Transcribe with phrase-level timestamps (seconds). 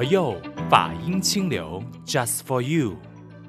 [0.00, 0.34] 佛佑
[0.70, 2.96] 法音清流，Just for you。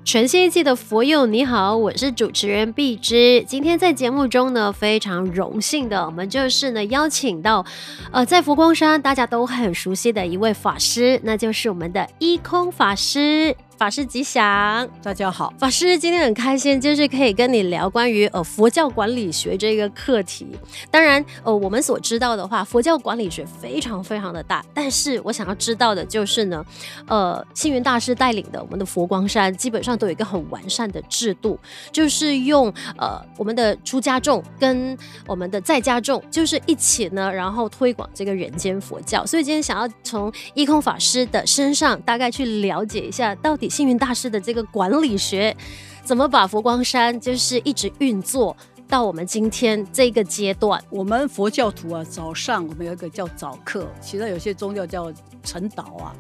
[0.04, 3.42] 全新一季的佛佑你好，我是主持人碧芝。
[3.48, 7.66] 今天在节目中呢，非常荣幸的，我们就是呢邀请到，
[8.12, 13.56] 呃，在佛光山大家都很熟悉的一位法师，那就是我们的一空法师。
[13.82, 15.52] 法师吉祥，大家好。
[15.58, 20.46] 法师今天很开心，就是可以跟你聊关于呃佛教管理学这个课题。
[20.92, 24.64] 当然，呃，我们所知道的话，佛教管理学非常非常的大。
[24.72, 26.64] 但是我想要知道的就是呢，
[27.08, 31.60] 呃，星云大师带领的我们的佛光山，基本上都有一个很完善的制度，
[31.92, 34.96] 就是用呃我们的出家众跟
[35.26, 39.26] 我们的在家众，就是一起呢，然后推广这个人间佛教。
[39.26, 43.71] 所以今天想要从一空法师的身上，大概去了解一下到底。
[43.72, 45.56] 星云大师的这个管理学，
[46.04, 48.56] 怎么把佛光山就是一直运作
[48.88, 50.84] 到我们今天这个阶段？
[50.90, 56.14] 我们佛教徒啊，早上我们有一个叫早课，其他有些宗教叫晨祷啊。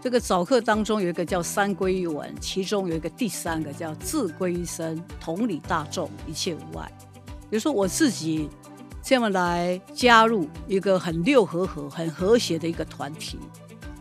[0.00, 6.90] 这个早课当中有一个叫三归一文，其中有一个第三个叫自归依僧，同理大众，一切无碍。
[7.48, 8.50] 比如说我自己
[9.00, 13.38] 这么来加入一个很六和合、很和谐的一个团体，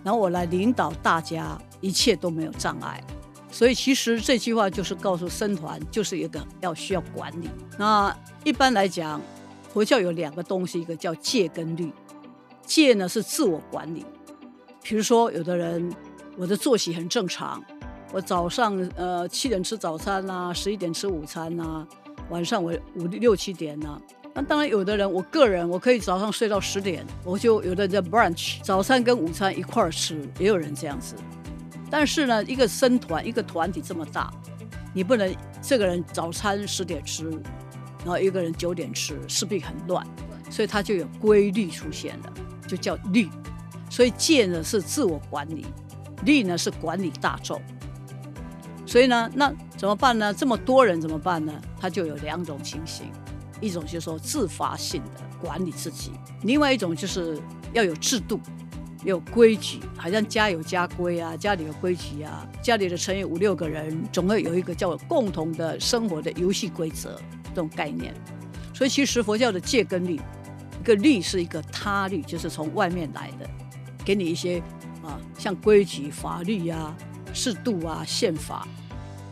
[0.03, 1.56] 然后我来领导大家。
[1.82, 3.04] 一切都没有障碍，
[3.52, 7.50] 所以其实这句话就是告诉僧团，就是一个要需要管理。
[7.78, 9.20] 那一般来讲，
[9.74, 11.92] 佛教有两个东西，一个叫戒跟律。
[12.64, 14.06] 戒呢是自我管理，
[14.82, 15.94] 比如说有的人，
[16.38, 17.62] 我的作息很正常，
[18.14, 21.86] 我早上呃七点吃早餐呐，十一点吃午餐呐，
[22.30, 24.00] 晚上我五六七点呐。
[24.34, 31.16] 那当然有的人，我个人我可以早上睡到十点，我就有的人 brunch 早餐跟午餐一块儿吃，也有人这样子。
[31.92, 34.34] 但是呢，一个僧团一个团体这么大，
[34.94, 37.30] 你不能这个人早餐十点吃，
[38.00, 40.03] 然后一个人九点吃，势必很乱，
[40.50, 42.34] 所以它就有规律出现了，
[42.66, 43.30] 就叫律。
[43.89, 45.66] 所以戒呢是自我管理，
[46.23, 47.62] 律呢是管理大众。
[48.85, 50.34] 所以呢，那怎么办呢？
[50.34, 51.53] 这么多人怎么办呢？
[51.78, 53.12] 它就有两种情形，
[53.59, 56.12] 一种就是说自发性的管理自己，
[56.44, 57.38] 另外一种就是
[57.73, 58.40] 要有制度。
[59.03, 67.19] 有规矩，好像家有家规啊，家里有规矩啊，家里的成员五六个人，总会有一个叫共同的生活的游戏规则
[67.50, 68.13] 这种概念。
[68.73, 70.19] 所以其实佛教的戒跟律，
[70.79, 73.50] 一个律是一个他律，就是从外面来的，
[74.06, 74.59] 给你一些
[75.03, 76.95] 啊，像规矩、法律啊、
[77.34, 78.67] 制度啊、宪法，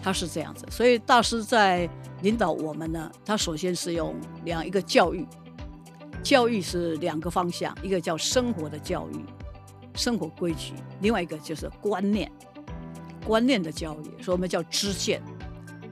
[0.01, 0.65] 它是这样子。
[0.71, 1.87] 所以大师在
[2.21, 4.15] 领导我们呢，他首先是用
[4.45, 5.25] 两一个教育，
[6.23, 9.15] 教育是两个方向，一个叫生活的教育。
[9.95, 12.31] 生活规矩，另外一个就是观念，
[13.25, 15.21] 观念的教育，所以我们叫知见，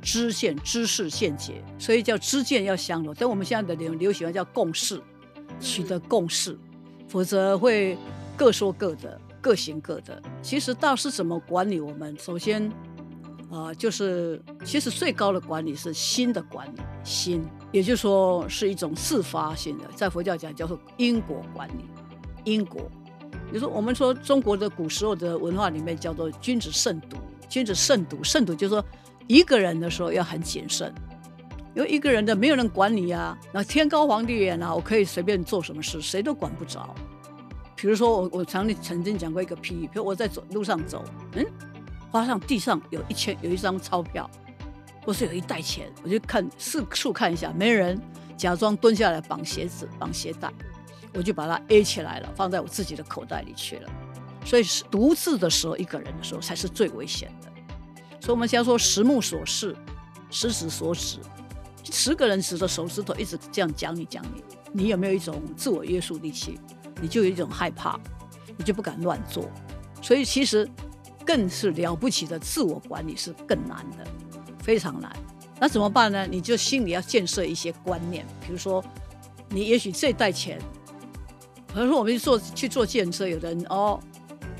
[0.01, 3.13] 知见知识见解，所以叫知见要相融。
[3.17, 5.01] 但我们现在的流流行叫共识，
[5.59, 6.57] 取得共识，
[7.07, 7.97] 否则会
[8.35, 10.21] 各说各的，各行各的。
[10.41, 12.15] 其实道是怎么管理我们？
[12.17, 12.71] 首先，
[13.51, 21.85] 啊、就是其实最高的管理是心的管理，心，也就是说是一种自发性的，在佛教讲叫做因果管理，
[22.43, 22.89] 因果。
[23.49, 27.15] 比如说，我们说中国的古时候的文化里面叫做“君子慎独”，
[27.47, 28.83] 君子慎独，慎独就是说
[29.25, 30.93] 一个人的时候要很谨慎，
[31.73, 36.93] 因为一个人的没有人管你啊，那天高皇帝远啊，我可以随便做什么事，谁都管不着。
[37.75, 41.45] 比如说我我常曾经讲过一个譬喻，比如我在走路上走，嗯，
[42.11, 44.29] 发现地上有一千有一张钞票，
[45.05, 47.97] 或是有一袋钱，我就看四处看一下，没人，
[48.35, 50.51] 假装蹲下来绑鞋子绑鞋带。
[51.17, 53.89] 我就把它 A 起来了，放在我自己的口袋里去了。
[54.45, 57.51] 所以是独自的时候，一个人的时候才是最危险的。
[58.21, 59.75] 所以我们先说十目所视，
[60.29, 61.17] 十指所指，
[61.83, 66.59] 十个人指着手指头一直这样讲你讲你，你有没有一种自我约束力气？
[67.01, 67.99] 你就有一种害怕，
[68.55, 69.49] 你就不敢乱做。
[70.03, 70.69] 所以其实
[71.25, 74.05] 更是了不起的自我管理是更难的，
[74.59, 75.11] 非常难。
[75.59, 76.27] 那怎么办呢？
[76.27, 78.85] 你就心里要建设一些观念，比如说
[79.49, 80.61] 你也许这袋钱。
[81.77, 83.99] 比如说，我们去坐去坐计程车，有人哦，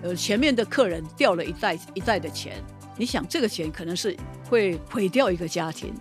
[0.03, 2.63] 呃，前面的客人掉了一袋一袋的钱，
[2.95, 4.15] 你想这个钱可能是
[4.47, 5.91] 会毁掉一个家庭，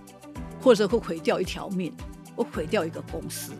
[0.60, 1.90] 或者会毁掉一条命，
[2.36, 3.54] 或毁掉一个公司。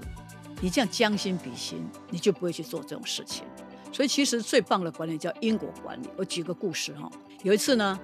[0.60, 3.44] 你这样将心比心，你就不会去做这种事情。
[3.90, 6.08] 所以，其实最棒的管理叫因果管理。
[6.18, 7.10] 我举个故事哈，
[7.42, 7.98] 有一次呢，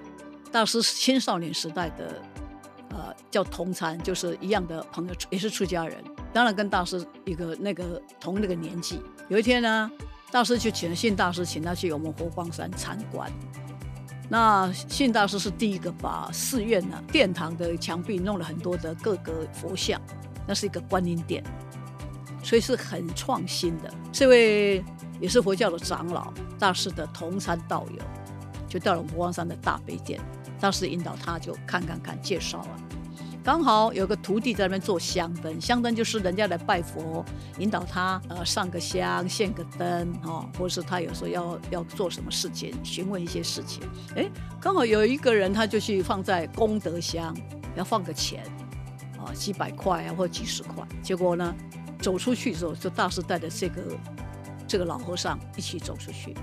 [0.51, 2.19] 大师青少年时代的
[2.93, 5.97] 呃叫同参，就是一样的朋友，也是出家人。
[6.31, 9.01] 当然跟大师一个那个同那个年纪。
[9.29, 9.91] 有一天呢，
[10.31, 13.31] 大师就请了信大师，请他去我们佛光山参观。
[14.29, 19.99] 那信大师是第一个把寺院呢殿堂的墙壁弄了很多的各个佛像，
[20.47, 21.43] 那是一个观音殿。
[22.43, 23.93] 所以是很创新的。
[24.11, 24.83] 这位
[25.21, 28.03] 也是佛教的长老大师的同参道友，
[28.67, 30.19] 就到了佛光山的大悲殿，
[30.59, 32.75] 大师引导他就看看看介绍啊。
[33.43, 37.25] 刚好有个徒弟在那边做香灯，香灯就是人家来拜佛，
[37.59, 43.83] 引导他呃上个香、献个灯哦，或是他有时候要要做什么事情，询问一些事情。
[44.15, 44.31] 哎，
[44.61, 47.35] 刚好有一个人他就去放在功德箱，
[47.75, 48.45] 要放个钱
[49.17, 50.81] 啊、几百块啊或几十块。
[51.01, 51.53] 结果呢，
[51.99, 53.81] 走出去的时候，就大师带着这个
[54.65, 56.33] 这个老和尚一起走出去。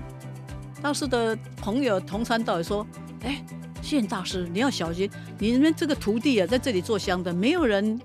[0.83, 2.85] 大师的朋友同参道友说
[3.25, 3.43] ：“哎。”
[3.81, 7.99] 谢大师，你要小心，你们这个徒弟啊，在这里做香的，没有人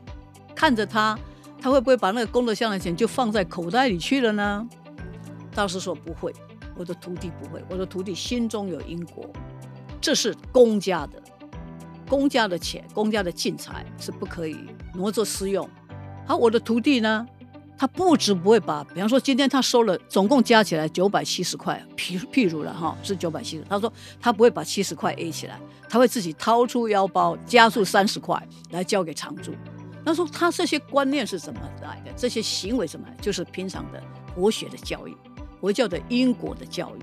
[0.55, 1.17] 看着他，
[1.61, 4.67] 他会不会把那个功德箱的钱就放在口袋里去了呢？
[5.55, 6.33] 大师说不会，
[6.77, 9.29] 我的徒弟不会，我的徒弟心中有因果，
[10.01, 11.23] 这是公家的，
[12.09, 14.57] 公家的钱，公家的进财是不可以
[14.95, 15.69] 挪作私用。
[16.27, 17.27] 好，我的徒弟呢？
[17.79, 23.65] 他不止不会把，比方说今天他收了，总共加起来九百七十块，譬譬如了哈，是九百七十。
[23.69, 29.53] 他说他不会把七十块 A 起来，他会自己掏出腰包，加出三十块来交给常住。
[30.05, 32.13] 他说他这些观念是怎么来的？
[32.17, 33.07] 这些行为怎么？
[33.21, 34.03] 就是平常的
[34.35, 35.15] 佛学的教育，
[35.61, 37.01] 佛教的因果的教育，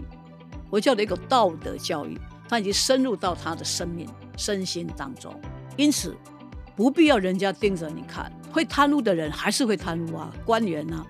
[0.72, 2.20] 佛教的一个道德教育，
[2.50, 5.40] 他已经深入到他的生命身心当中，
[5.78, 6.16] 因此
[6.76, 8.32] 不必要人家盯着你看。
[8.54, 11.06] 会贪污的人还是会贪污啊，官员啊，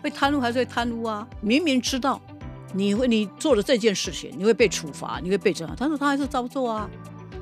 [0.00, 1.26] 会贪污还是会贪污啊。
[1.40, 2.20] 明明知道
[2.72, 6.88] 你会你做了这件事情，你会被处罚，你会被这样，但是他还是照做啊。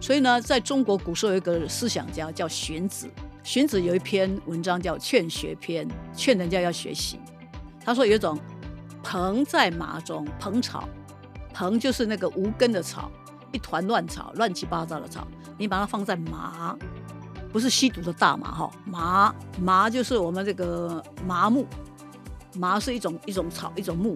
[0.01, 3.09] 所以呢，在中国古时候有一个思想家叫荀子，
[3.43, 7.19] 荀子有一篇文章叫《劝学篇》，劝人家要学习。
[7.85, 8.39] 他说有一种
[9.03, 10.89] 蓬在麻中，蓬草，
[11.53, 13.11] 蓬就是那个无根的草，
[13.53, 16.77] 一团乱草，乱七八糟的草，你把它放在麻。
[17.53, 21.67] 不是吸毒的大麻哈，麻麻就是我们这个麻木，
[22.57, 24.15] 麻是一种一种草一种木，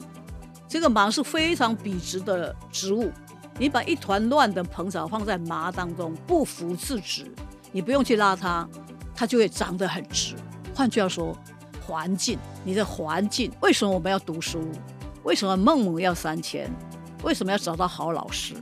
[0.69, 3.11] 这个麻是非常笔直的植物。
[3.59, 7.31] 你把一团乱的蓬草放在麻当中，不服自直，
[7.73, 8.67] 你不用去拉它，
[9.15, 10.35] 它就会长得很直。
[10.75, 11.37] 换句话说，
[11.87, 14.61] 环境，你的环境，为什么我们要读书？
[15.25, 16.71] 为什么孟母要三迁？
[17.23, 18.55] 为什么要找到好老师？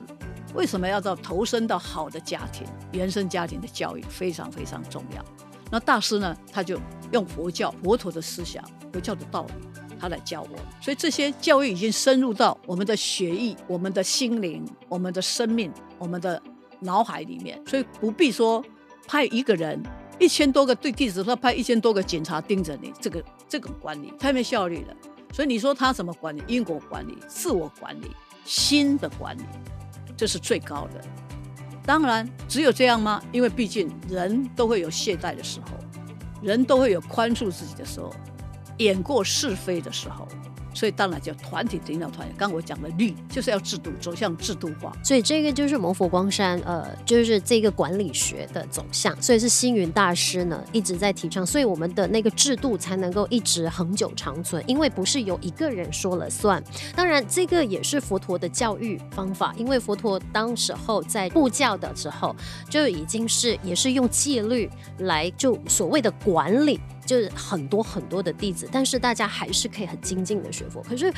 [0.55, 2.67] 为什么要到投身到好的家庭？
[2.93, 5.25] 原生家庭的教育非常非常重要。
[5.71, 6.35] 那大师呢？
[6.51, 6.81] 他就
[7.13, 9.53] 用佛教佛陀的思想、佛教的道理，
[10.01, 10.57] 他来教我。
[10.81, 16.43] 所以这些教育已经深入到我们的血液、我们的心灵、我们的生命、我们的
[16.81, 17.63] 脑海里面。
[17.67, 18.65] 所以不必说
[19.07, 19.79] 派一个人
[20.19, 24.97] 一千多个对弟子，说派一千多个警察盯着你，这个这个管理太没效率了。
[25.35, 26.43] 所以你说他怎么管理？
[26.47, 28.11] 因果管理、自我管理、
[28.47, 29.43] 心的管理。
[30.19, 31.01] 这是最高的，
[31.87, 33.23] 当然只有这样吗？
[33.31, 35.69] 因为毕竟人都会有懈怠的时候，
[36.43, 38.13] 人都会有宽恕自己的时候，
[38.79, 40.27] 演过是非的时候。
[40.79, 42.29] 所以当然叫团体领导团。
[42.37, 44.93] 刚我讲的律就是要制度走向制度化。
[45.03, 49.21] 所以这个就是蒙佛光山呃，就是这个管理学的走向。
[49.21, 54.63] 所以是星云大师呢一直在提倡，所以我们的那个制度才能够一直恒久长存。
[54.69, 56.63] 因为不是由一个人说了算。
[56.95, 62.37] 当然这个也是佛陀的教育方法，因为佛陀当时候在布教的时候
[62.71, 66.79] 就已经是也是用戒律来就所谓的管理。
[67.09, 70.83] 就是很多很多的弟子，但是大家还是可以很精进的学佛。
[70.83, 71.11] 可是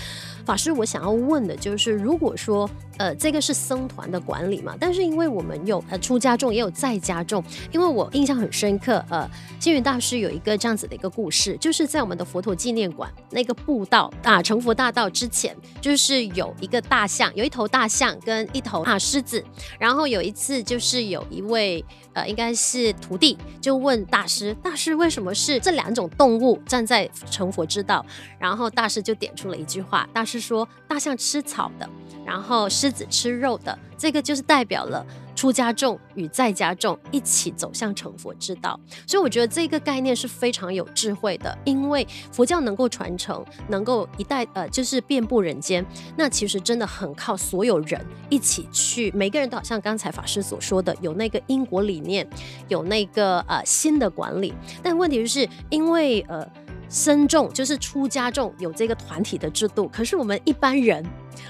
[0.46, 2.70] 法师，我想要问的就是，如果说
[3.00, 7.42] 呃这个是僧团的管理嘛，但是因为我们有呃出家众也有在家众，
[7.72, 9.28] 因为我印象很深刻，呃
[9.58, 19.44] 星云大师有一个这样子的一个故事，就是在我们的佛陀纪念馆那个步道啊成佛大道之前，就是有一个大象，有一头大象跟一头啊狮子，
[19.78, 25.90] 然后有一次就是有一位呃应该是徒弟就问大师，大师为什么是这两？
[25.90, 28.06] 种动物站在成佛之道，
[28.38, 30.08] 然后大师就点出了一句话。
[30.12, 31.90] 大师说：“大象吃草的，
[32.24, 35.04] 然后狮子吃肉的，这个就是代表了。”
[35.36, 41.56] 出家众与在家众一起走向成佛之道，所以我觉得这个概念是非常有智慧的。
[41.64, 45.82] 因为佛教能够传承，能够一代呃，就是遍布人间，
[46.14, 52.28] 那其实真的很靠所有人一起去，每个人都好像刚才法师所说的，有那个因果理念，
[52.68, 54.52] 有那个呃新的管理。
[54.82, 56.46] 但问题就是因为呃。
[56.90, 61.02] 僧众就是出家众有这个团体的制度，可是我们一般人，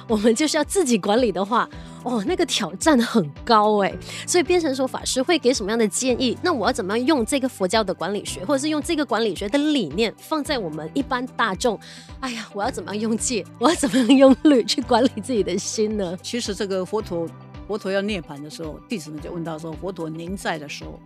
[0.07, 1.67] 我们就是要自己管理的话，
[2.05, 3.93] 哦，那个挑战很高哎，
[4.27, 6.37] 所以变成说法师会给什么样的建议？
[6.43, 11.81] 那我要怎么样用这个佛教的管理学，或者是用这个管理学的理念放在我们一般大众？
[12.21, 13.43] 哎呀，我要怎么样用戒？
[13.59, 16.15] 我要怎么样用律去管理自己的心呢？
[16.23, 17.27] 其实这个佛陀，
[17.67, 21.01] 佛陀要涅槃的时候，弟子们就问他说：“佛陀您在的时候，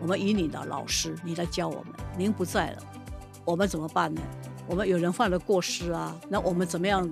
[0.00, 2.78] 我们以你的老师，你来教我们；您不在了。”
[3.44, 4.20] 我们怎么办呢？
[4.66, 7.08] 我们有人犯了过失啊，那我们怎么样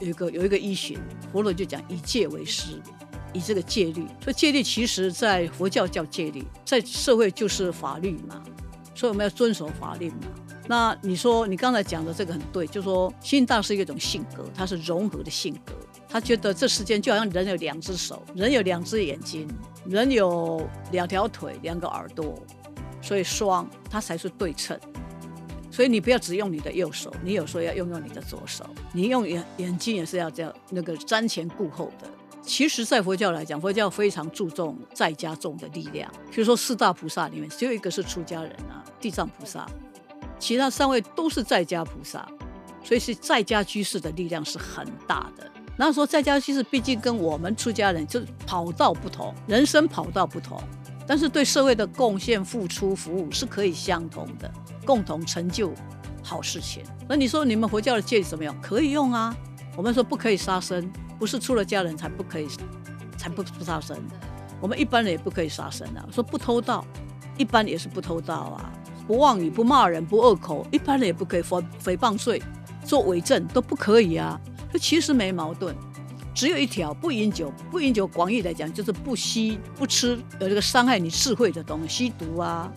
[0.00, 0.98] 有一个有一个依循？
[1.32, 2.80] 佛陀就讲以戒为师，
[3.32, 4.06] 以这个戒律。
[4.20, 8.42] 所以戒律其实在佛教叫戒律，在社会就是法律嘛。
[8.94, 10.16] 所以我们要遵守法律嘛。
[10.66, 15.72] 那你说你刚才讲的这个很对，就说心大是一种性格，他是融合的性格。
[16.08, 19.46] 他觉得这世间就好像人有两只手，人有两只眼睛，
[19.84, 22.34] 人有两条腿，两个耳朵，
[23.02, 24.78] 所以双，它才是对称。
[25.76, 28.64] 所以你不要只用你的右手，你有时候要用用你的左手。
[28.94, 32.08] 你用眼眼睛也是要这样那个瞻前顾后的。
[32.40, 36.10] 其实，在佛教来讲，佛教非常注重在家众的力量。
[36.30, 39.68] 比如说四大菩萨里面，只有一个是出家人啊，地藏菩萨，
[40.38, 42.26] 其他三位都是在家菩萨，
[42.82, 45.46] 所以是在家居士的力量是很大的。
[45.76, 50.58] 那说在家居士毕竟跟我们出家人就是跑道不同，人生跑道不同，
[51.06, 54.50] 但是对社会的贡献、付出、服务是可以相同的。
[54.84, 55.72] 共同成就
[56.22, 56.84] 好事情。
[57.08, 58.54] 那你说你们佛教的戒律怎么样？
[58.60, 59.34] 可以用啊。
[59.76, 62.46] 我们说不可以杀生，不是出了家人才不可以，
[63.16, 63.96] 才不不杀生。
[64.60, 66.06] 我们一般人也不可以杀生啊。
[66.12, 66.84] 说不偷盗，
[67.36, 68.72] 一般也是不偷盗啊。
[69.06, 71.42] 不妄语，不骂人，不恶口，一般人也不可以。
[71.42, 72.42] 诽诽谤罪，
[72.84, 74.40] 做伪证都不可以啊。
[74.72, 75.74] 这其实没矛盾，
[76.36, 77.52] 只有一条不饮酒。
[77.70, 82.72] 不饮酒，广义来讲就是不吸、不吃有这个伤害你智慧的东西，吸毒啊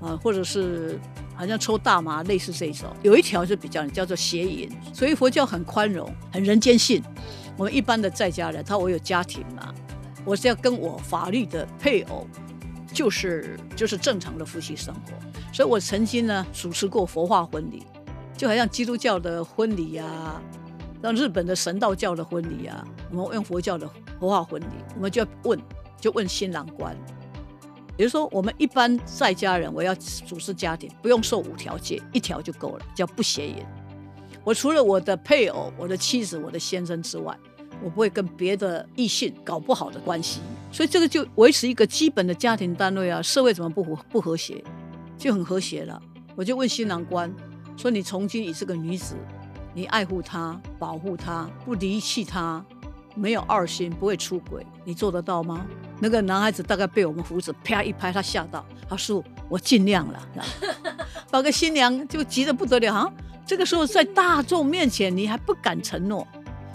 [0.00, 0.98] 啊，或者是。
[1.34, 7.02] 好像抽大麻类似这一种，有一条是比较叫做邪淫，所以佛教很宽容，很人间性。
[7.56, 9.74] 我们一般的在家人，他我有家庭嘛，
[10.24, 12.28] 我是要跟我法律的配偶，
[12.92, 15.12] 就是就是正常的夫妻生活。
[15.52, 17.82] 所以我曾经呢主持过佛化婚礼，
[18.36, 20.42] 就好像基督教的婚礼呀、啊，
[21.02, 23.88] 像日本的神道教的婚礼啊，我们用佛教的
[24.18, 24.66] 佛化婚礼，
[24.96, 25.60] 我们就要问，
[26.00, 26.96] 就问新郎官。
[27.94, 33.56] 比如说，我们一般在家人，我要主持家庭，不用受五条戒，一条就够了，叫不邪淫。
[34.42, 37.38] 我除了我的配偶、我的妻子、我的先生之外，
[37.82, 40.40] 我不会跟别的异性搞不好的关系。
[40.72, 44.64] 所以这个就维持一个基本的家庭单位啊，社会怎么不和不和谐，
[45.18, 46.00] 就很和谐了。
[46.34, 47.32] 我就问新郎官
[47.76, 49.14] 说：“你从今以这个女子，
[49.74, 52.64] 你爱护她、保护她，不离弃她，
[53.14, 55.66] 没有二心，不会出轨，你做得到吗？”
[56.00, 60.28] 那个男孩子大概被我们胡子啪一拍，他吓到，他说：“我尽量了。”
[61.30, 63.12] 把个新娘就急得不得了啊！
[63.46, 66.26] 这个时候在大众面前，你还不敢承诺，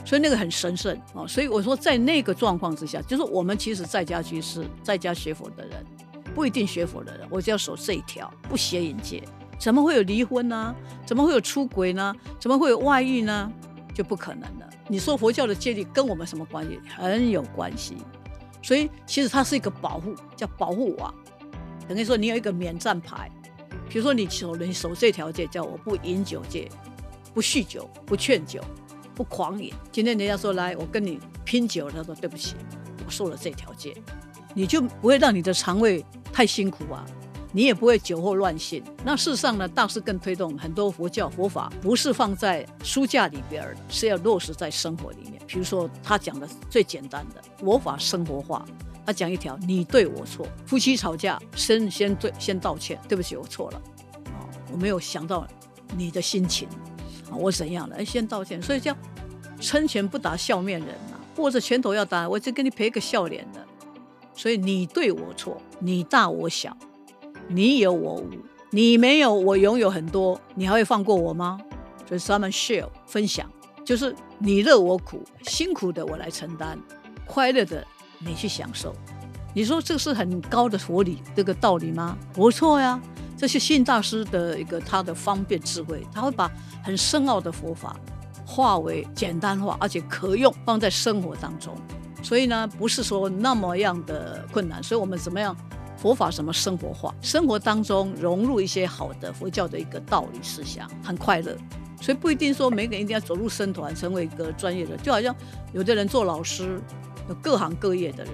[0.04, 1.28] 所以那个很神圣哦。
[1.28, 5.86] 所以我说，在那个状况之下，就是我们其实在家居士、在家学佛的人，
[6.34, 9.24] 不一定学佛的人，我就要守这一条，不邪淫戒，
[9.60, 10.74] 怎么会有离婚呢？
[11.06, 12.16] 怎么会有出轨呢？
[12.40, 13.52] 怎么会有外遇呢？
[13.98, 14.70] 就不可能了。
[14.88, 16.80] 你说佛教的戒律跟我们什么关系？
[16.88, 17.98] 很有关系。
[18.62, 21.12] 所以其实它是一个保护，叫保护网。
[21.88, 23.32] 等于说你有一个免战牌，
[23.90, 26.70] 比如说你守你守这条戒，叫我不饮酒戒，
[27.34, 28.62] 不酗酒，不劝酒，
[29.16, 29.74] 不狂饮。
[29.92, 32.56] 今天人家说来我跟你拼酒，他说对不起，
[33.04, 33.98] 我受了这条戒，
[34.54, 37.04] 你就不会让你的肠胃太辛苦啊。
[37.52, 38.84] 你也不会酒后乱性。
[39.04, 45.42] 那事实上呢，大师更推动很多佛教佛法，不是放在书架里边儿，是要落实在生活里面。
[45.48, 48.66] 比如说他讲的最简单的佛法生活化，
[49.06, 53.82] 他讲一条：你对我错，夫妻吵架先先对先道歉，对不起，我错了，
[54.26, 55.48] 啊，我没有想到
[55.96, 56.68] 你的心情，
[57.32, 58.04] 啊，我怎样了？
[58.04, 58.62] 先道歉。
[58.62, 58.96] 所以叫
[59.62, 63.66] 撑拳不打笑面人呐，握着拳头要打，我就给你赔个笑脸的。
[64.36, 66.76] 所以你对我错，你大我小。
[67.48, 68.30] 你有我无，
[68.72, 71.60] 你没有我拥有很多，你还会放过我吗？
[72.06, 73.50] 所以他们 share 分享，
[73.86, 76.78] 就是你乐我苦，辛苦的我来承担，
[77.26, 77.86] 快乐的
[78.20, 78.94] 你去享受。
[79.54, 82.18] 你说这是很高的佛理，这个道理吗？
[82.34, 83.00] 不错呀，
[83.38, 86.52] 这是信大师的一个他的方便智慧，他会把
[86.84, 87.96] 很深奥的佛法
[88.46, 91.76] 化为简单化，而且可用放在生活当中。
[92.22, 94.84] 所以呢，不是说那么样的困难。
[94.84, 95.56] 所以我们怎么样？
[95.98, 97.14] 佛法什么生活化？
[97.22, 101.58] 生活当中融入一些好的佛教的一个道理思想，很快乐。
[102.00, 104.96] 所以不一定说每个人一定要走入僧团，成为一个专业的。
[104.98, 105.36] 就好像
[105.74, 106.80] 有的人做老师，
[107.28, 108.34] 有各行各业的人，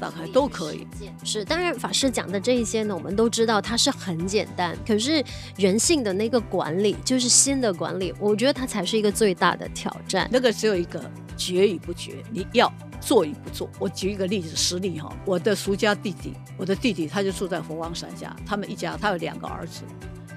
[0.00, 0.86] 大概都可以。
[1.22, 4.76] 是，当然法师讲的这一些呢，我们都知道它是很简单。
[4.86, 5.22] 可是
[5.56, 10.28] 人性的那个管理，就是心的管理，我觉得它才是一个最大的挑战。
[10.32, 10.98] 那个只有一个
[11.36, 12.72] 决与不决，你要。
[13.02, 15.10] 做与不做，我举一个例子，实例哈。
[15.24, 19.84] 我的俗家弟弟，我的弟弟他就住在佛光山下，他们一家他有两个儿子，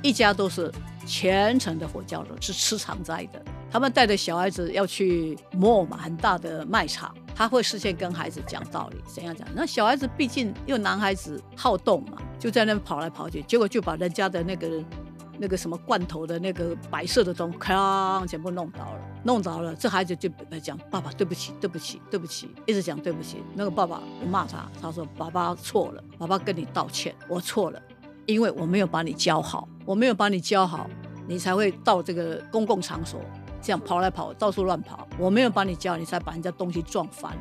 [0.04, 0.72] 一家都是
[1.08, 3.42] 虔诚的佛教徒，是吃长斋的。
[3.72, 9.48] 他们带着小孩子要去庙嘛，很大的卖场，他会事先跟孩子讲道理，怎样讲？
[9.56, 14.84] 那小孩子毕竟又男孩子好动嘛，就在那跑来跑去，结果就把人家的那个
[15.40, 19.74] 那个什么罐头的那个白色的东西，哐，全部弄倒了，弄倒了。
[19.74, 20.30] 这孩子就
[20.62, 23.42] 讲：“爸爸，对不起，对不起，对不起。”一直讲对不起。
[23.56, 27.82] 那个爸爸就骂他，他说：“爸爸错了，爸爸跟你道歉，我错了，
[28.25, 30.89] 因为我没有把你教好，我没有把你教好，
[31.27, 33.20] 你才会到这个公共场所
[33.62, 35.08] 这样跑来跑，到处乱跑。
[35.18, 37.32] 我没有把你教，你才把人家东西撞翻。”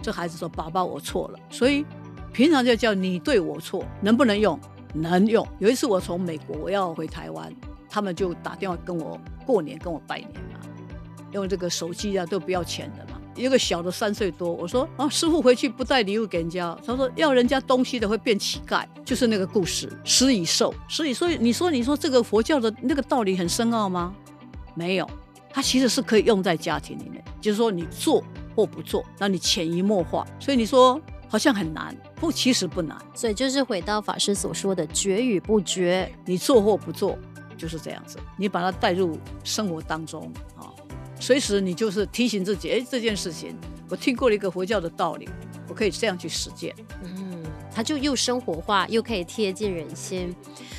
[0.00, 1.84] 这孩子说：“爸爸，我错了。”所以
[2.32, 4.58] 平常就叫你对我错，能不能用？
[4.94, 5.46] 能用。
[5.58, 7.52] 有一次我从美国我要回台湾，
[7.90, 10.60] 他们就打电话跟我过年跟我拜年嘛，
[11.32, 13.17] 用这个手机啊都不要钱的嘛。
[13.38, 20.74] 一个小的三岁多，我说啊，师傅回去不带礼物给人家，他说要人家东西的会变乞丐，就是那个故事，施与受。
[20.88, 24.14] 所以所以你说你说这个佛教的那个道理很深奥吗？
[24.74, 25.08] 没有，
[25.50, 28.22] 它其实是可以用在家庭里面，就是说你做
[28.54, 30.26] 或不做，让你潜移默化。
[30.40, 31.00] 所以你说。
[31.30, 32.96] 好像很难，不，其实不难。
[33.12, 37.18] 所以就是回到法师所说的觉与不觉，你做或不做
[37.54, 38.18] 就是这样子。
[38.38, 40.72] 你把它带入生活当中啊，
[41.20, 43.56] 随时你就是提醒自己，哎，这件事情
[43.88, 45.28] 我听过了一个佛教的道理，
[45.68, 46.74] 我可以这样去实践。
[47.02, 47.42] 嗯，
[47.78, 50.34] 它就又生活化，又可以贴近人心。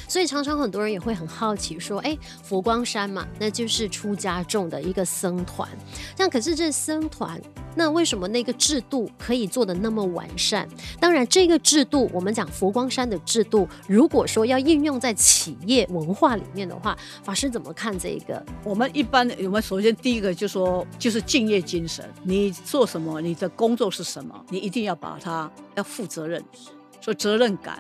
[0.05, 5.69] 所以常常很多人也会很好奇，说：“哎，佛光山嘛，那就是出家众的一个僧团。
[6.17, 7.41] 那可是这僧团，
[7.73, 10.67] 那为什么那个制度可以做得那么完善？
[10.99, 18.45] 当然，这个制度，我们讲佛光山的制度，如果说要应用在企业文化里面的话，法师怎么看这个？
[18.65, 22.03] 我们一般，我们首先第一个就说，就是敬业精神。
[22.23, 26.43] 你做什么，你的工作是什么，你一定要把它要负责任，
[27.09, 27.79] 说责任感。”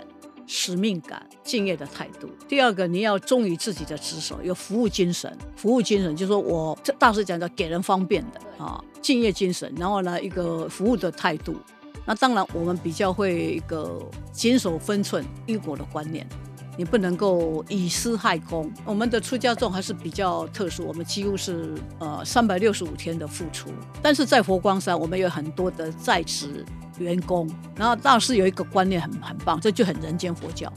[0.51, 2.27] 使命感、敬业的态度。
[2.47, 5.31] 第二个，你要忠于自己的职守，有服务精神。
[5.55, 9.71] 服务精神就是说我这大师讲的，给人方便的啊，敬业精神。
[9.77, 11.55] 然后呢，一个服务的态度。
[12.03, 16.27] 那当然，我们比较会一个谨守分寸、因果的观念。
[16.79, 18.71] 你不能够以私害公。
[18.85, 23.69] 我们的出家众还是比较特殊，我们几乎是呃三百六十五天的付出。
[24.01, 26.65] 但是在佛光山，我们有很多的在职。
[26.99, 30.69] 员工，然后大师有一个观念很很棒，这就很人间佛教。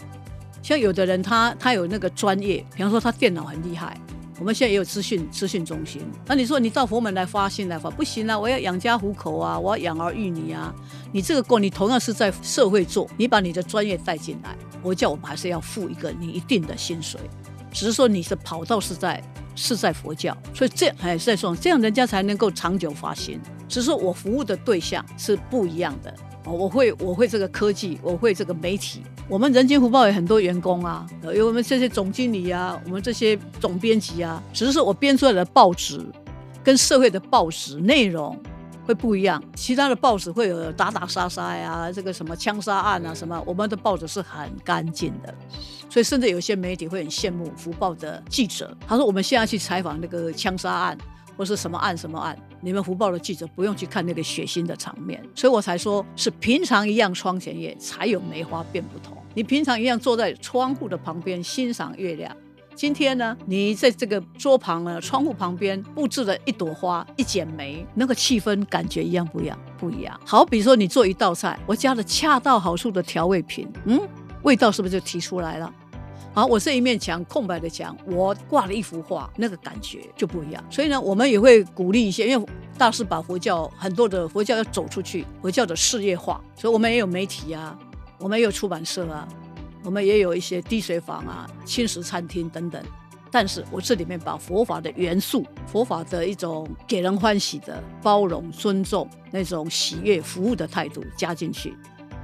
[0.62, 4.00] 像有的人他他有那个专业，比方说他电脑很厉害，
[4.42, 6.02] 我们现在也有资讯资讯中心。
[6.26, 10.74] 那你说你到佛门来发心来发不行啊，我要养家糊口啊，我要养儿育女啊。
[11.12, 17.20] 你这个过你同样是在社会做，你把你的专业带进来，佛教我们还是要付一个你一定的薪水，
[17.70, 19.22] 只是说你的跑道是在
[19.54, 23.40] 是在佛教，所以这样还是在说这样人家才能够长久发心。
[23.68, 26.12] 只是说我服务的对象是不一样的，
[26.44, 29.04] 我会我会这个科技，我会这个媒体。
[29.32, 34.42] 我们人间福报有很多员工啊，有我们这些总经理啊，我们这些总编辑啊。
[34.52, 36.04] 只是我编出来的报纸
[36.62, 38.38] 跟社会的报纸内容
[38.84, 45.34] 会不一样，其他的报纸会有打打杀杀呀，这个什么枪杀案啊什么，我们的报纸是很干净的。
[45.88, 50.98] 所以甚至有些媒体会很羡慕福报的记者，他说我们现在去采访那个枪杀案。
[51.34, 59.16] 或是什么案什么案，你们福报的记者不用去看那个血腥的场面，所以我才说是平常一样窗前月，才有梅花变不同。
[59.34, 62.34] 你平常一样坐在窗户的旁边欣赏月亮，
[62.74, 69.58] 今天呢，你在这个桌旁呢，窗户旁边布置了一朵花，一剪梅，那个气氛感觉一样不一样？
[69.78, 70.18] 不一样。
[70.26, 74.00] 好比说你做一道菜，我加了恰到好处的调味品，嗯，
[74.42, 75.72] 味道是不是就提出来了？
[76.34, 80.64] 好，我这一面墙空白的墙，我挂了一幅画，那个感觉就不一样。
[80.70, 82.46] 所以呢，我们也会鼓励一些，因为
[82.78, 87.78] 大师把佛教很多的佛教要走出去，佛教的事业化，所以我们也有媒体啊，
[88.22, 89.26] 我们有出版社啊，
[89.82, 92.80] 我们也有一些滴水坊啊、轻食餐厅等等。
[93.32, 101.74] 但是我这里面把佛法的元素、佛法的一种给人欢喜的包容、尊重那种喜悦、服务的态度加进去。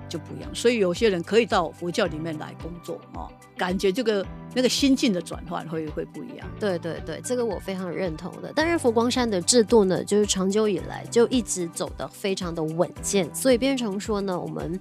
[0.09, 3.29] 就不一样，所以有些人可以到佛教里面来工作啊，
[3.59, 6.49] 感觉这个那个心境的转换会会不一样。
[6.59, 8.53] 对对对，这个我非常认同的。
[8.55, 14.81] 但是佛光山的制度呢，就是长久以来就一直走得非常的稳健，所以变成说呢，我们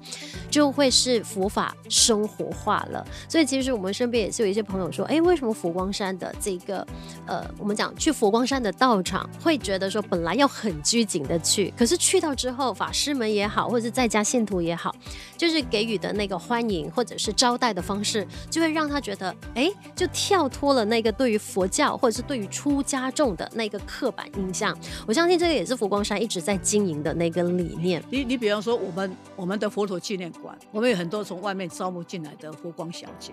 [0.49, 3.05] 就会是佛法生活化了。
[3.27, 6.85] 所以其实我们身边也是有一些朋友说，哎，为什么佛光山的这个
[7.25, 14.95] 呃，我们讲去佛光山的道场，会觉得说本来要很拘谨的去，可是去到之后，法师们也好，或者是在家信徒也好。
[15.35, 24.77] 就是给予的那个欢迎或者是招待的方式，就会让他觉得，哎，就跳脱了那个对于佛教或者是对于出家众的那个刻板印象。
[25.07, 28.03] 我相信这个也是佛光山一直在经营的那个理念。
[28.09, 33.31] 你你比方说，我们我们的佛陀纪念馆，我们有很多从外面招募进来的佛光小姐，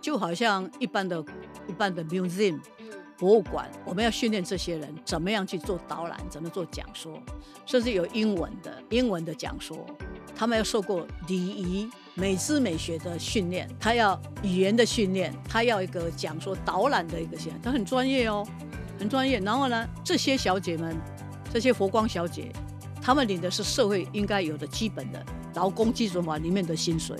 [0.00, 1.24] 就好像一般的、
[1.66, 2.58] 一般的 museum
[3.18, 7.12] 博物馆，我们要训练这些人怎么样去做导览，怎么做讲说，
[7.66, 9.86] 甚至有英文的英文的讲说。
[10.34, 18.46] 他们要受过礼仪、美姿美学的训练，他要语言的训练，他要一个讲说导览的一个训练，他很专业哦，
[18.98, 19.38] 很专业。
[19.40, 20.96] 然后呢，这些小姐们，
[21.52, 22.52] 这些佛光小姐，
[23.00, 27.16] 她们领的是社会应该有的基本的劳工基准法里面的薪水，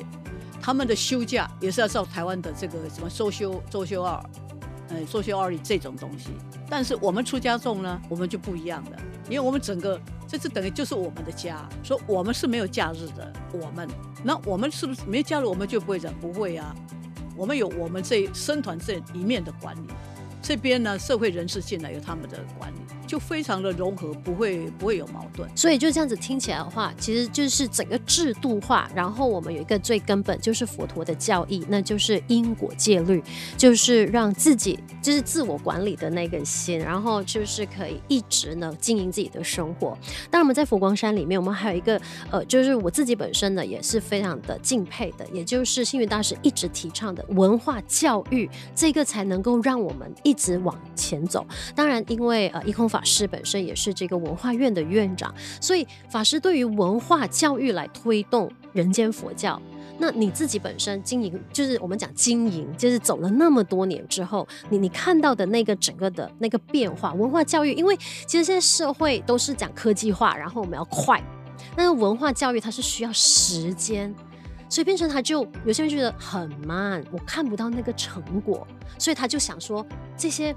[0.60, 4.22] 他们的休假也是要照台湾的这个什么周休周休二。
[4.92, 6.30] 嗯，周休二日这种东西，
[6.68, 8.98] 但是我们出家众呢，我们就不一样的，
[9.30, 13.88] 因为我们整个这次等于就是我们的家，说我们是没有假日的，我们，
[14.24, 16.12] 那我们是不是没假日我们就不会讲？
[16.20, 16.74] 不会啊，
[17.36, 19.86] 我们有我们这生团这一面的管理。
[20.42, 22.78] 这边呢，社会人士进来有他们的管理，
[23.10, 25.46] 就非常的融合，不会不会有矛盾。
[25.54, 28.90] 所以就这样子听起来的话，其实就是整个制度化。
[28.94, 33.22] 然后我们有一个最根本，就是佛陀的教义，那就是因果戒律，
[33.56, 39.90] 就是让自己就是自我管理的那个心，然后就是可以一直呢经营自己的生活。
[40.30, 50.30] 当然，我们在佛光山里面，我们还有一个呃，就是我自己本身呢也是非常的敬佩的，也就是星云大师一直提倡的文化教育，这个才能够让我们一。
[50.30, 51.44] 一直往前走。
[51.74, 59.58] 当然，因为呃，一空法法师本身也是这个文化院的院长，所以法师对于文化教育来推动人间佛教。
[59.98, 71.22] 那你自己本身经营，就是我们讲经营，就是走了那么多年之后，你你看到的那个整个的那个变化，文化教育，因为其实现在社会都是讲科技化，然后我们要快，
[71.74, 74.14] 但是文化教育它是需要时间。
[74.68, 78.64] 所以变成他就有些人觉得很慢，我看不到那个成果，
[79.00, 79.84] 所以他就想说
[80.16, 80.54] 这些，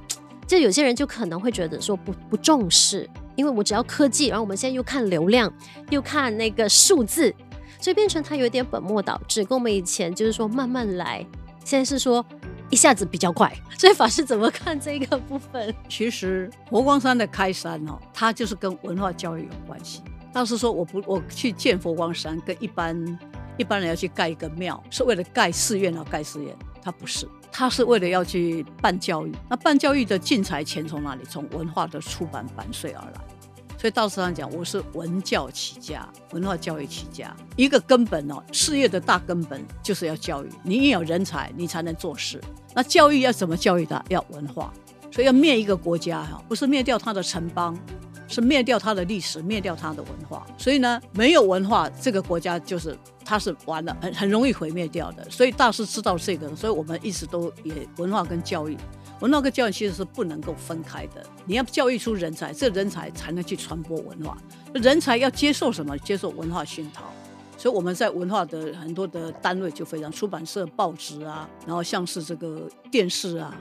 [0.47, 5.51] 就有些人就可能会觉得说不不重视，因为我只要科技，然后我们现在又看流量，
[5.89, 7.33] 又看那个数字，
[7.79, 11.25] 所以变成它有点本末倒置，跟我们以前就是说慢慢来，
[11.63, 12.25] 现在是说
[12.69, 13.51] 一下子比较快。
[13.77, 15.73] 所以法师怎么看这个部分？
[15.89, 20.01] 其实佛光山的开山哦，它就是跟文化教育有关系。
[20.31, 23.19] 当时说我不我去建佛光山，跟一般。
[23.55, 26.51] 一般人要去盖一个庙，是为了盖寺院而，盖寺院，
[26.83, 29.31] 他不是，他是为了要去办教育。
[29.49, 31.23] 那办教育的进财钱从哪里？
[31.23, 33.21] 从文化的出版版税而来。
[33.77, 37.35] 所以道士上讲，我是文教起家，文化教育起家。
[37.55, 40.49] 一个根本哦，事业的大根本就是要教育。
[40.63, 42.41] 你一有人才，你才能做事。
[42.73, 44.03] 那教育要怎么教育他？
[44.09, 44.73] 要文化。
[45.11, 47.77] 所以要灭一个国家哈，不是灭掉他的城邦。
[48.33, 55.23] 是灭掉它的历史，灭掉它的文化，所以呢，没有文化，这个国家就是它是完了，很很容易毁灭掉的。
[55.29, 58.75] 所以大师知道这个，所以我们一直都也文化跟教育，
[59.19, 61.23] 文化跟教育其实是不能够分开的。
[61.45, 64.35] 你要教育出人才，这人才才能去传播文化。
[64.73, 65.95] 人才要接受什么？
[65.99, 67.03] 接受文化熏陶。
[67.55, 73.55] 所以我们在文化的很多的单位就非常，出版社、报纸啊，然后像是这个电视啊，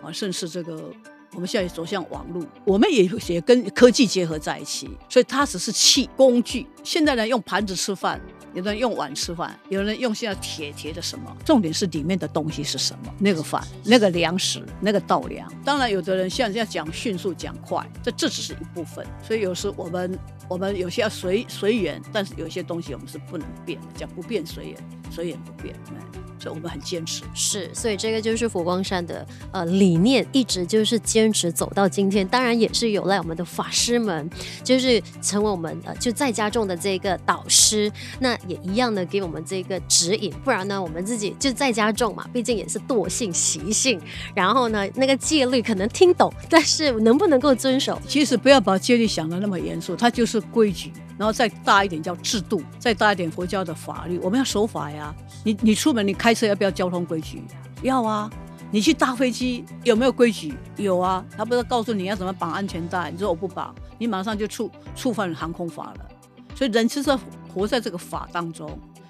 [0.00, 0.92] 啊，甚至这个。
[1.34, 6.66] 我们现在走向网络，我们也也跟科技结合在一起，所以它只是器工具。
[6.84, 8.20] 现在呢用盘子吃饭，
[8.52, 11.34] 有人用碗吃饭，有人用现在铁铁的什么？
[11.44, 13.14] 重点是里面的东西是什么？
[13.18, 15.50] 那个饭，那个粮食，那个稻粮。
[15.64, 19.06] 当然，有的人像要讲迅速、讲快，这这只是一部分。
[19.26, 20.18] 所以有时我们
[20.52, 24.76] 我们有些要随随缘，但是有些东西我们是不能变的，讲不变随缘，
[25.10, 25.74] 随缘不变。
[25.90, 25.96] 嗯
[26.42, 32.26] 所以我们很坚持，是，所以这个就是佛光山的呃理念，一直就是坚持走到今天。
[32.26, 34.28] 当然也是有赖我们的法师们，
[34.64, 37.88] 就是成为我们呃就在家众的这个导师，
[38.18, 40.32] 那也一样的给我们这个指引。
[40.42, 44.00] 不然呢，我们自己就在家众嘛，毕竟也是惰性习性。
[44.34, 47.96] 然后呢，那个戒律可能听懂，但是能不能够遵守？
[48.08, 50.92] 其实不要把戒律想的那么严肃，它就是规矩。
[51.18, 55.14] 然后再大一点叫制度，再大一点国家的法律，我们要守法呀。
[55.44, 57.42] 你你出门你开车要不要交通规矩？
[57.82, 58.30] 要啊。
[58.72, 60.54] 你去搭飞机有没有规矩？
[60.76, 61.24] 有啊。
[61.36, 63.10] 他不是告诉你要怎么绑安全带？
[63.10, 66.08] 你说我不绑，你马上就触触犯航空法了。
[66.54, 67.18] 所以人就是
[67.54, 68.66] 活在这个法当中，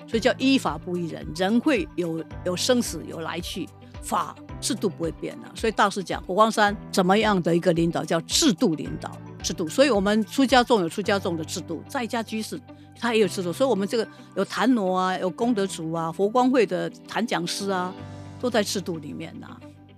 [0.07, 1.27] 所以叫依法不依人。
[1.37, 3.69] 人会有有生死有来去，
[4.03, 5.49] 法制度不会变的。
[5.55, 9.11] 所以大师讲火光山怎么样的一个领导叫制度领导。
[9.43, 12.61] 制度，所以我们出家众有出家众的制度，在家居士
[12.99, 17.93] 他也有制度，所以我们这个有檀罗啊，有功德主啊，佛光会的檀讲师啊，
[18.41, 19.49] 都在制度里面呐、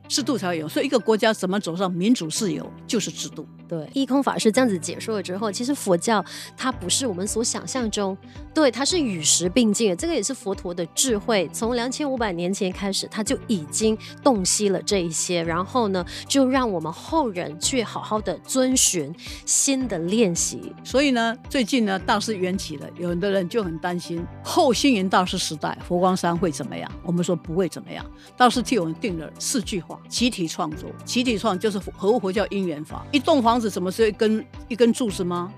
[0.09, 0.69] 制度才有。
[0.69, 3.47] 所以一个国家怎么走上民主自由，就是制度。
[3.67, 6.25] 对，一空法师这样子解说了之后，其实佛教
[6.57, 8.17] 它不是我们所想象中，
[8.53, 9.97] 对，它是与时并进的。
[9.97, 19.15] 这个也是佛陀的智慧，从两千五百年前开始，他就已经洞悉了这一些，然后呢，就让我们后人去好好的遵循
[19.47, 20.61] 新的练习。
[20.85, 26.91] 所以呢，最近呢，大师缘起了，有很多人就很担心后星云大师时代佛光山会怎么样？
[27.03, 28.05] 我们说不会怎么样。
[28.37, 33.54] 大师替我们定了四句话：集体创作，集体创就是合乎佛教因缘法，一栋房子。
[33.55, 35.49] 房子什么是一根一根柱子吗？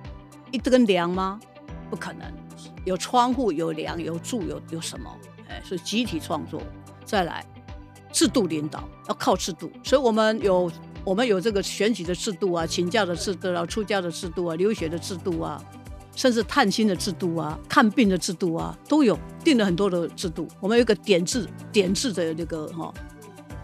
[0.51, 1.41] 一根梁吗？
[1.89, 2.31] 不可能。
[2.85, 5.11] 有窗户，有梁，有柱，有有什么？
[5.49, 6.61] 哎，是集体创作。
[7.07, 7.43] 再来，
[8.13, 10.71] 制度领导要靠制度，所以我们有
[11.05, 15.59] 我们有这个选举的制度啊，请假的制度啊，出家的制度啊，留学的制度啊，
[16.15, 20.47] 甚至探亲的制度啊，看病的制度啊，都有定了很多的制度。
[20.61, 22.93] 我们有一个点字点字的那个哈。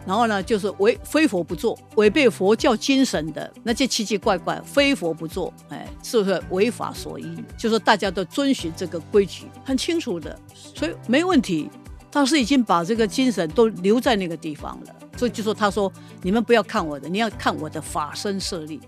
[0.06, 7.36] 然后呢，就是违非佛不做，违背佛教精神的那些奇奇怪怪，非佛不做，哎，是不是违法所依？
[7.56, 11.70] 就是大家都遵循这个规矩，很清楚的，所以没问题。
[12.14, 18.78] 他是已经把这个精神都留在那个地方了，所以就说他说，你们不要看我的，你要看我的法身设立，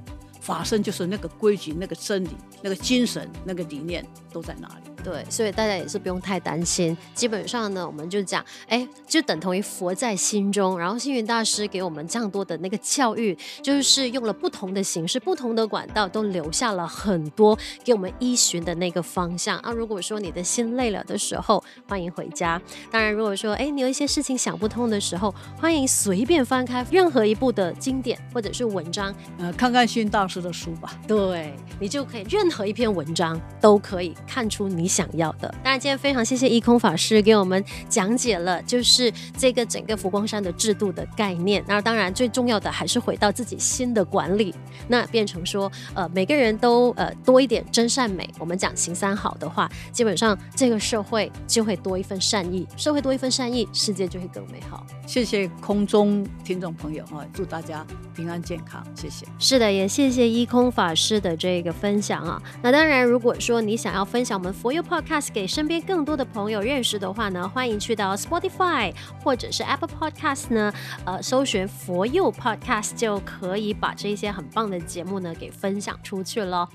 [0.42, 4.93] 法身就是那个规矩、那个真理、那个精神、那个理念都在那里。
[5.04, 6.96] 对，所以大家也是不用太担心。
[7.14, 10.78] 基本上呢，我们就讲，哎，就等同于佛在心中。
[10.78, 19.70] 然后星云大师给我们这样多的那个教育，就是用了不同的形式、不同的管道，都留下了很多给我们依循的那个方向啊。
[19.70, 22.60] 如果说你的心累了的时候，欢迎回家。
[22.90, 30.98] 当然，如果说哎，你有一些事情想不通的时候，欢迎随便翻开任何一部的经典或者是文章，呃，看看星云大师的书吧。
[31.06, 41.64] 对，你就可以任何一篇文章都可以看出你想要的，当然今天非常谢谢一空法师给我们讲解了，就是这个整个佛光山的制度的概念。
[41.66, 44.54] 那当然最重要的还是回到自己心的管理，
[44.86, 48.30] 那变成说，呃，每个人都呃多一点真善美。
[48.38, 54.86] 我们讲行三好的话，基本上这个社会就会多一份善意，社会多一份善意，世界就会更美好。
[55.08, 59.26] 谢谢空中听众朋友啊，祝大家平安健康，谢谢。
[59.40, 62.40] 是的，也谢谢一空法师的这个分享啊。
[62.62, 65.28] 那当然，如果说你想要分享我们佛佑 Podcast。
[65.32, 68.92] 给身边更多的朋友认识的话呢，欢迎去到 Spotify
[69.22, 70.72] 或者是 Apple Podcast 呢，
[71.04, 76.68] 呃，搜寻佛佑 Podcast 就可以把这些很棒的节目呢给分享出去了。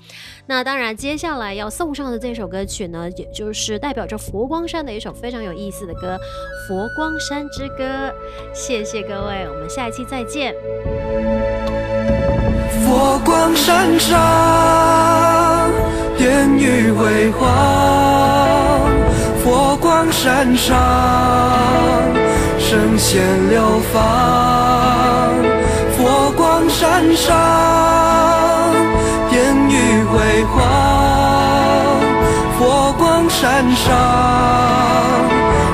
[0.46, 6.16] 那当然，接下来要送上的这首歌曲呢，也就是代表着佛光山的一首非常有意思的歌
[6.68, 7.84] 《佛光山之歌》。
[8.52, 10.54] 谢谢各位，我们下一期再见。
[12.84, 14.18] 佛光山上，
[16.20, 17.40] 烟雨辉煌。
[19.42, 20.76] 佛光山上，
[22.58, 24.00] 圣贤流芳。
[25.96, 27.34] 佛光山上，
[29.30, 30.62] 殿宇辉煌。
[32.58, 33.96] 佛光山上，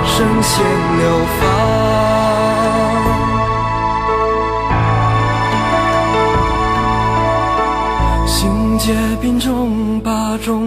[0.07, 0.65] 圣贤
[0.99, 1.05] 流
[1.41, 2.36] 芳。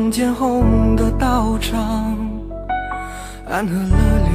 [0.09, 2.17] 把中间红的道场。
[3.47, 3.95] 安和乐
[4.25, 4.31] 利，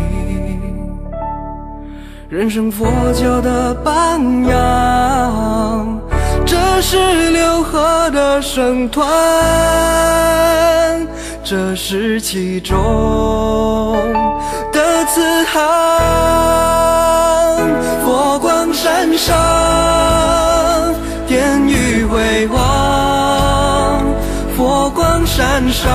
[2.29, 6.01] 人生佛教的榜样。
[6.47, 9.05] 这是六合的圣团，
[11.43, 12.77] 这是其中
[14.73, 15.61] 的慈航。
[18.05, 19.35] 佛光山上，
[21.27, 22.64] 殿宇辉煌。
[25.37, 25.91] 山上。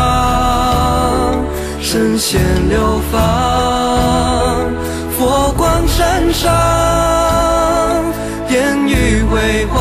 [1.80, 3.20] 神仙流芳，
[5.18, 6.52] 佛光山上，
[8.50, 9.80] 烟雨辉煌。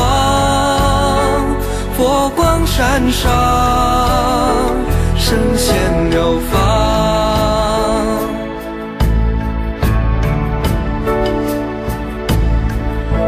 [1.97, 3.29] 佛光山上，
[5.17, 6.57] 神仙流芳。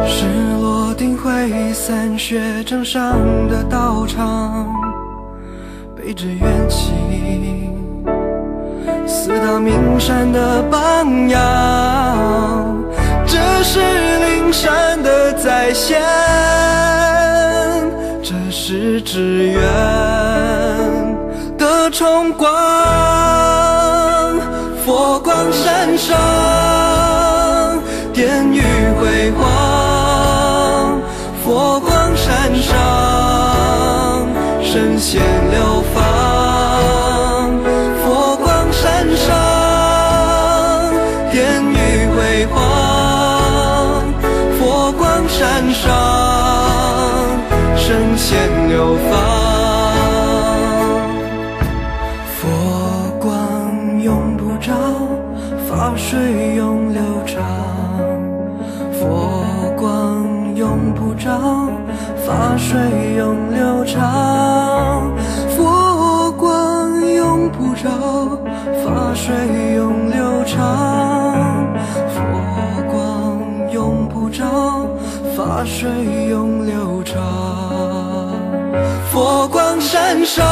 [0.07, 0.25] 是
[0.61, 4.73] 落定会散学正上的道场，
[6.21, 6.91] 着缘起。
[9.07, 11.39] 四大名山的榜样，
[13.25, 15.99] 这是灵山的再现，
[18.21, 19.63] 这是智远
[21.57, 22.47] 的崇光。
[24.85, 26.15] 佛光山上，
[28.13, 28.61] 殿宇
[28.99, 31.01] 辉煌。
[31.43, 32.77] 佛光山上，
[34.61, 35.19] 圣贤
[69.13, 69.35] 水
[69.75, 71.75] 永流长
[72.07, 74.87] 佛光永不照
[75.35, 75.89] 法水
[76.29, 77.21] 永流长。
[79.11, 80.45] 佛光闪闪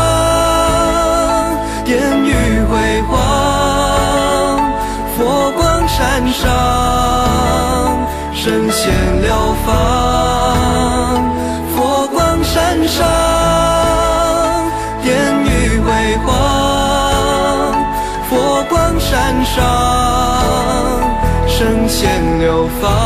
[1.85, 2.33] 烟雨
[2.69, 4.39] 辉煌。
[5.17, 6.49] 佛光闪闪
[8.33, 9.98] 神仙疗法
[22.81, 22.98] far.